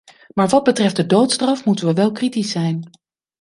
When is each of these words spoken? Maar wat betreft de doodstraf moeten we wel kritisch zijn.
Maar 0.33 0.47
wat 0.47 0.63
betreft 0.63 0.95
de 0.95 1.05
doodstraf 1.05 1.65
moeten 1.65 1.85
we 1.87 1.93
wel 1.93 2.11
kritisch 2.11 2.51
zijn. 2.51 2.89